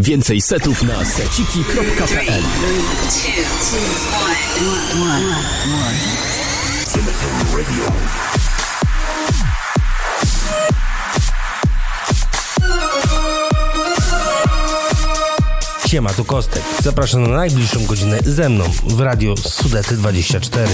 Więcej 0.00 0.40
setów 0.40 0.82
na 0.82 1.04
seciki.pl 1.04 2.42
Siema, 15.86 16.10
tu 16.10 16.24
Kostek. 16.24 16.62
Zapraszam 16.82 17.22
na 17.22 17.28
najbliższą 17.28 17.86
godzinę 17.86 18.18
ze 18.24 18.48
mną 18.48 18.64
w 18.84 19.00
radio 19.00 19.36
Sudety 19.36 19.96
24. 19.96 20.68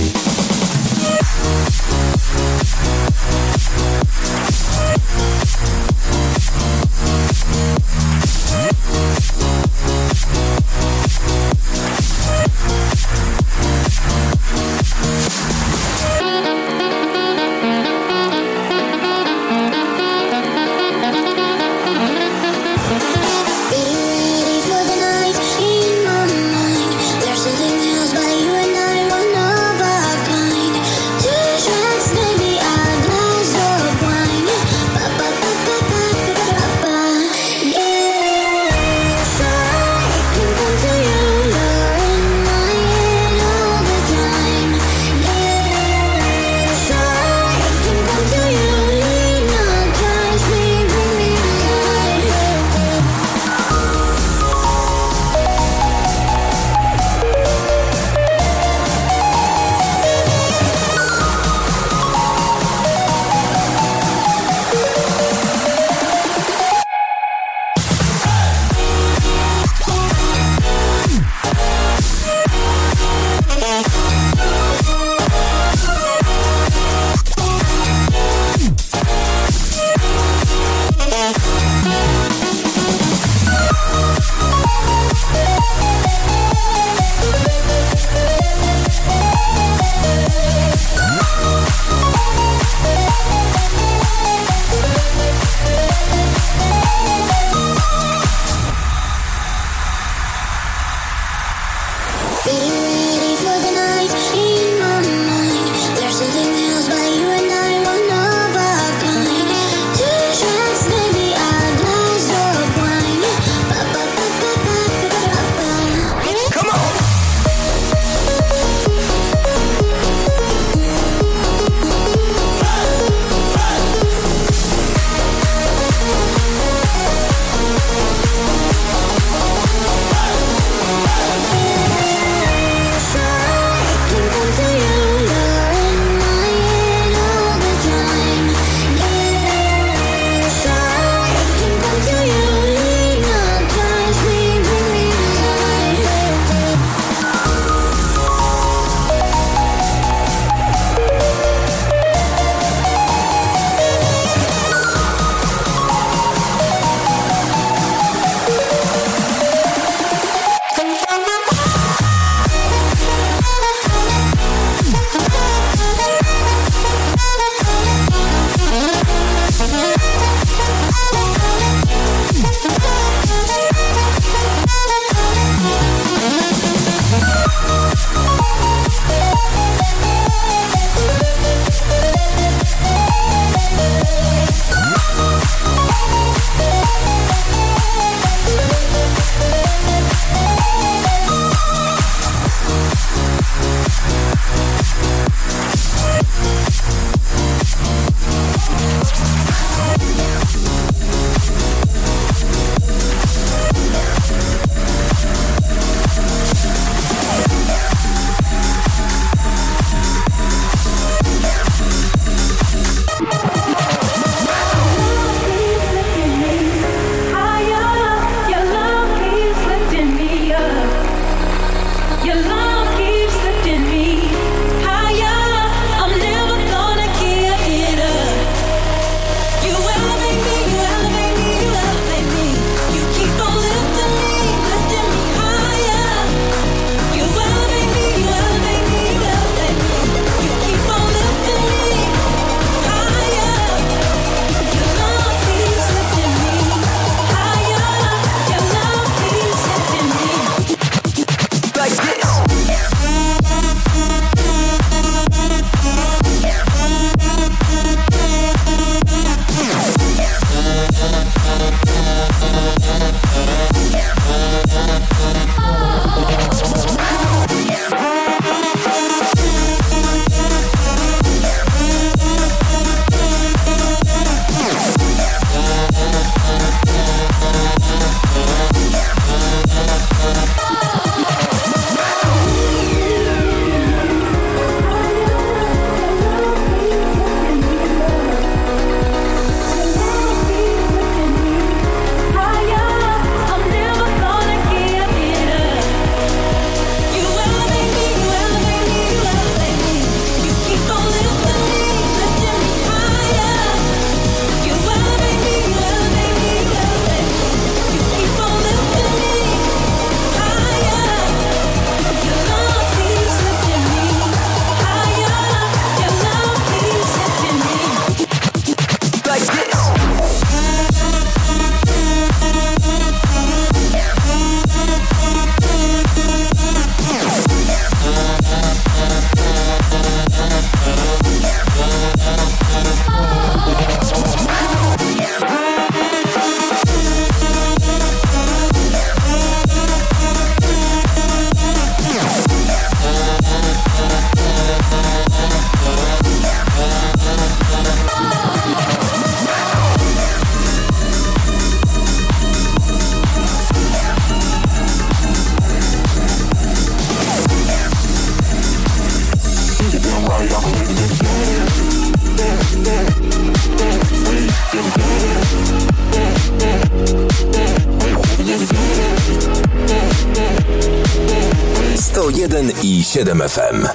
7 373.17 373.49
FM. 373.49 373.87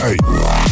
Hey. 0.00 0.63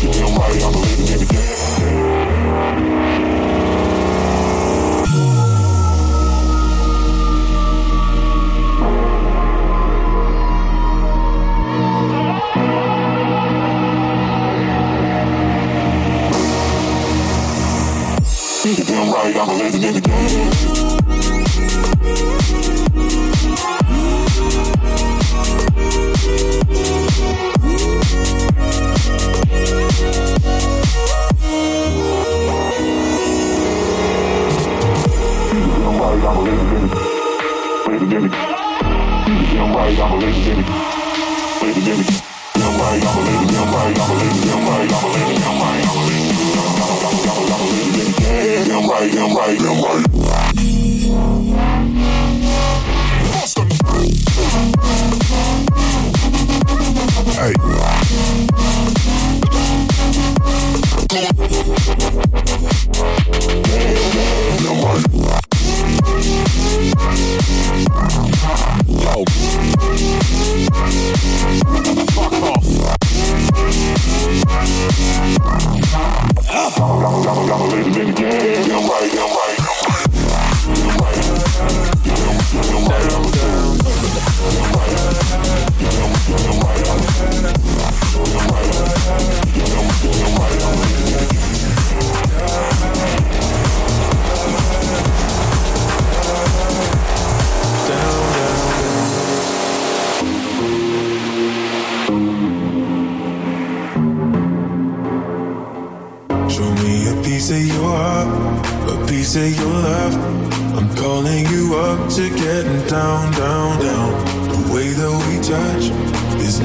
Get 0.00 0.14
them 0.14 0.34
right 0.34 0.62
on 0.62 0.72
the 0.72 0.79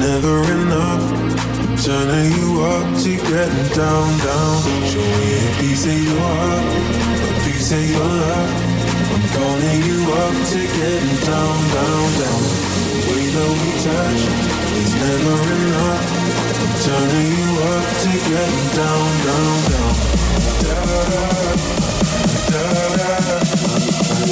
never 0.06 0.38
enough. 0.58 1.04
I'm 1.66 1.76
turning 1.76 2.30
you 2.38 2.48
up 2.62 2.86
to 3.02 3.10
getting 3.30 3.68
down, 3.74 4.06
down. 4.26 4.56
Show 4.90 5.06
me 5.18 5.30
a 5.34 5.50
piece 5.58 5.84
of 5.92 5.98
your 6.06 6.20
heart, 6.20 6.66
a 7.26 7.34
piece 7.44 7.70
of 7.72 7.84
your 7.90 8.10
love. 8.22 8.50
I'm 9.14 9.24
calling 9.34 9.80
you 9.88 10.00
up 10.22 10.36
to 10.52 10.60
getting 10.78 11.18
down, 11.26 11.56
down, 11.74 12.06
down. 12.22 12.42
The 12.92 13.00
way 13.08 13.24
that 13.34 13.50
we 13.60 13.70
touch 13.86 14.22
is 14.80 14.92
never 15.02 15.36
enough. 15.58 16.04
I'm 16.62 16.74
turning 16.86 17.30
you 17.40 17.50
up 17.72 17.86
to 18.02 18.12
getting 18.30 18.68
down, 18.78 19.08
down, 19.26 19.56
down. 19.72 19.92
Da 20.62 20.74
da 20.86 21.00
da 21.10 21.24
da 22.52 22.64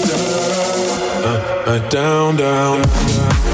da 0.06 0.22
da 1.66 1.76
down, 1.90 2.36
down. 2.36 2.82
down. 2.82 3.53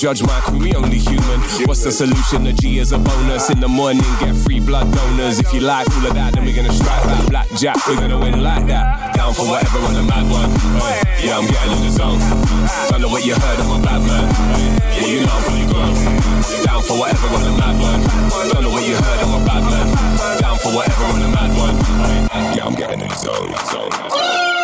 judge 0.00 0.22
my 0.22 0.40
crew, 0.40 0.58
we 0.58 0.72
only 0.74 0.96
human. 0.96 1.40
What's 1.68 1.84
the 1.84 1.92
solution? 1.92 2.44
The 2.44 2.54
G 2.54 2.78
is 2.78 2.92
a 2.92 2.98
bonus. 2.98 3.50
In 3.50 3.60
the 3.60 3.68
morning, 3.68 4.08
get 4.18 4.34
free 4.34 4.58
blood 4.58 4.90
donors. 4.94 5.38
If 5.38 5.52
you 5.52 5.60
like 5.60 5.86
all 5.92 6.06
of 6.06 6.14
that, 6.14 6.32
then 6.32 6.46
we're 6.46 6.56
gonna 6.56 6.72
strike 6.72 7.02
that 7.04 7.28
blackjack. 7.28 7.76
We're 7.86 8.00
gonna 8.00 8.18
win 8.18 8.42
like 8.42 8.66
that. 8.68 9.14
Down 9.14 9.34
for 9.34 9.44
whatever 9.44 9.76
on 9.84 9.92
the 9.92 10.02
mad 10.02 10.24
one. 10.32 10.48
Yeah, 11.20 11.36
I'm 11.36 11.44
getting 11.44 11.72
in 11.76 11.82
the 11.84 11.90
zone. 11.92 12.18
Don't 12.88 13.02
know 13.02 13.12
what 13.12 13.26
you 13.26 13.34
heard, 13.34 13.60
I'm 13.60 13.76
a 13.76 13.84
bad 13.84 14.00
man. 14.00 14.24
Yeah, 14.96 15.04
you 15.04 15.20
know 15.20 15.36
I'm 15.36 15.42
fully 15.44 15.66
grown. 15.68 15.92
Down 16.64 16.80
for 16.80 16.96
whatever 16.96 17.26
on 17.36 17.42
the 17.44 17.54
mad 17.60 17.76
one. 17.76 18.00
Don't 18.48 18.62
know 18.64 18.70
what 18.72 18.88
you 18.88 18.96
heard, 18.96 19.20
I'm 19.20 19.36
a 19.36 19.44
bad 19.44 19.64
man. 19.68 20.40
Down 20.40 20.56
for 20.64 20.72
whatever 20.72 21.04
on 21.12 21.20
the 21.20 21.28
mad 21.28 21.52
one. 21.60 21.76
Yeah, 22.56 22.64
I'm 22.64 22.74
getting 22.74 23.00
in 23.04 23.08
the 23.08 23.16
zone. 23.20 23.52
zone. 23.68 24.59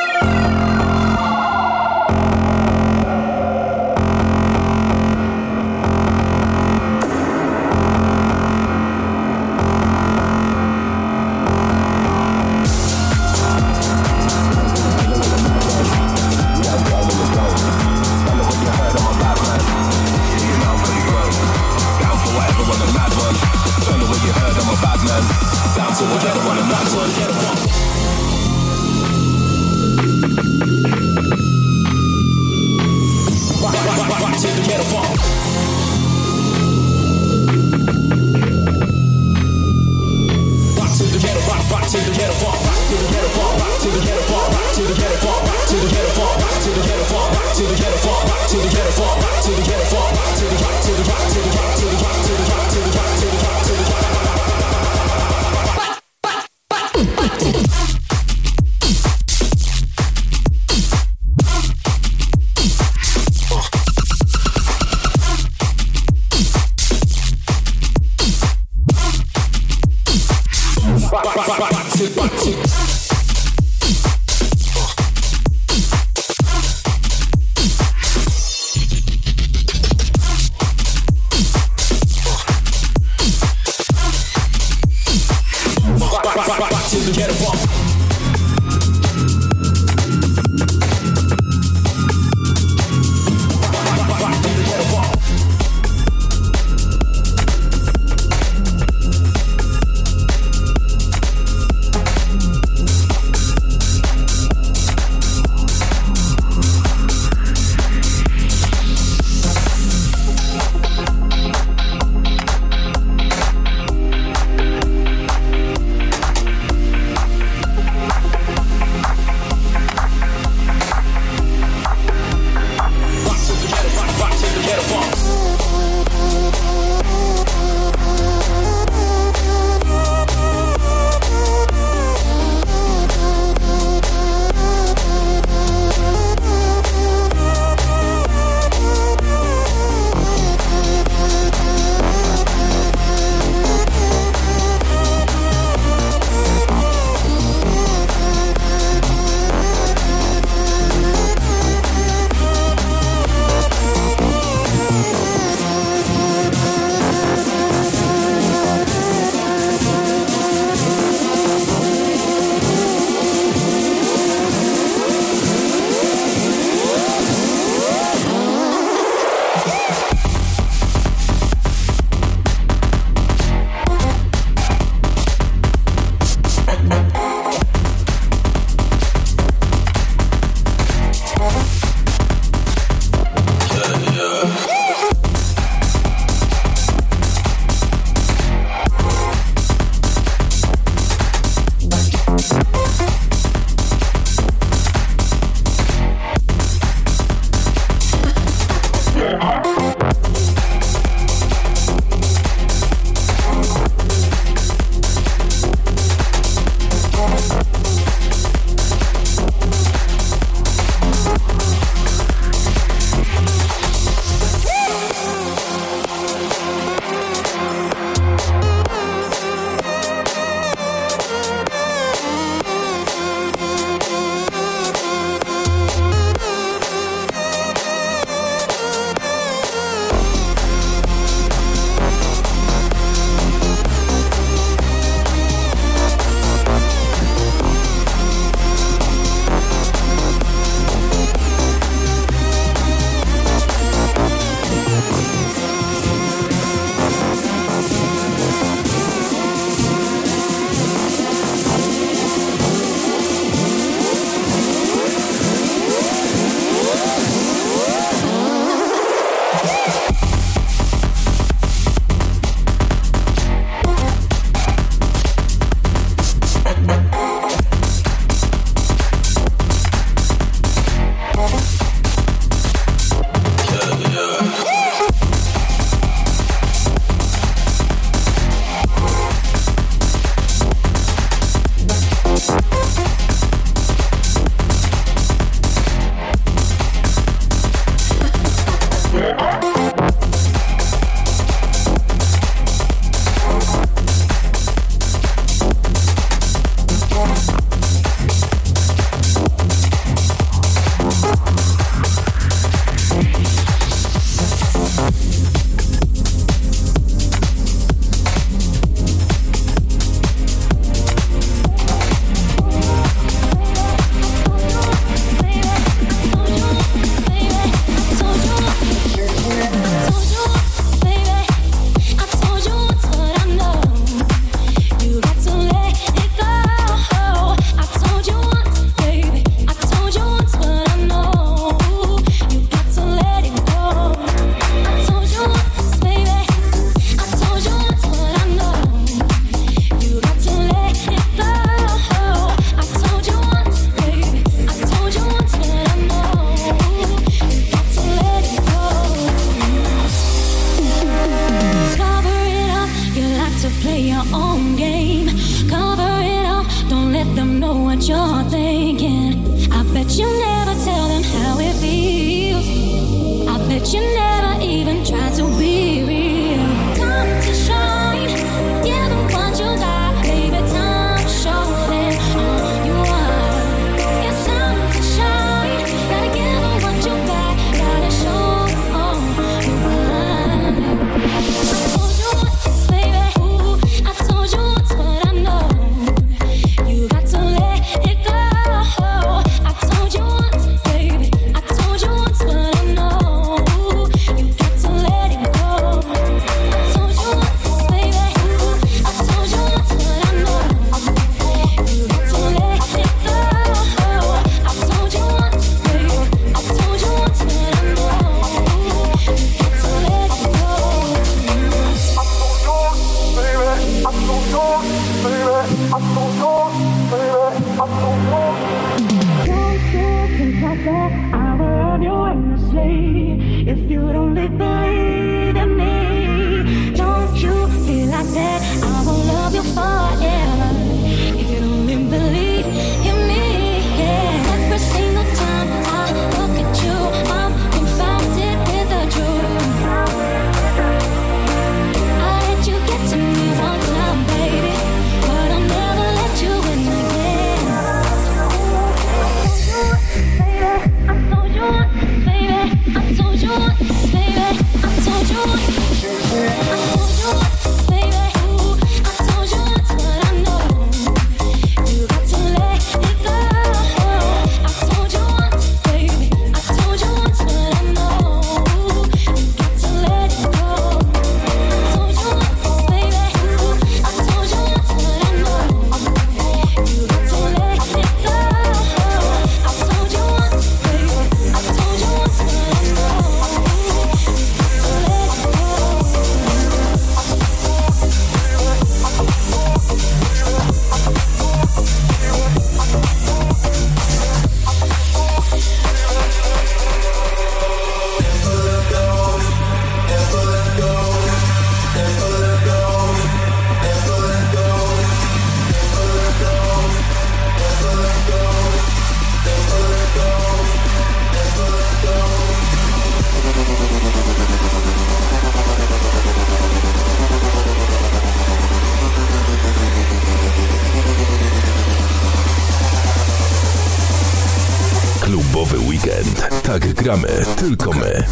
Gramy 527.06 527.28
tylko 527.56 527.92
my. 527.92 528.24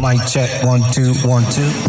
Mic 0.00 0.26
check 0.26 0.62
one 0.64 0.82
two 0.92 1.14
one 1.28 1.46
two. 1.46 1.81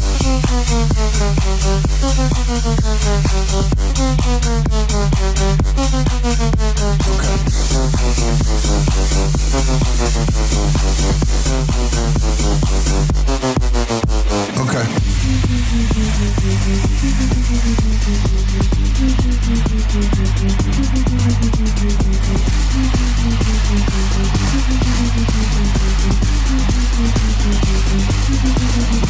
Thank 28.85 29.07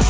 you. 0.00 0.05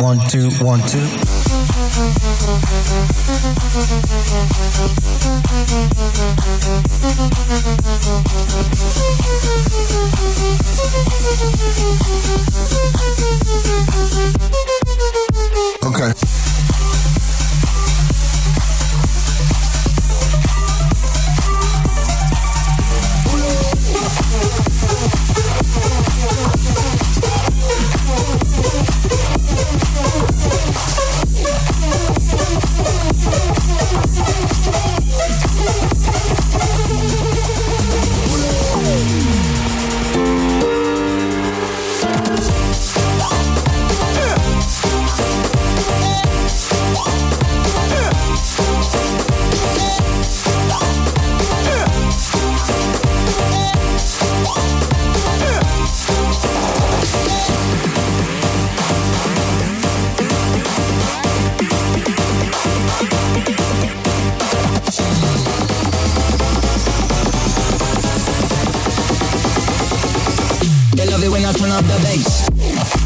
One, 0.00 0.20
two, 0.28 0.48
one, 0.60 0.80
two. 0.86 1.27
love 71.18 71.26
it 71.26 71.32
when 71.32 71.44
I 71.44 71.52
turn 71.52 71.70
up 71.70 71.84
the 71.84 71.98
bass. 72.02 72.97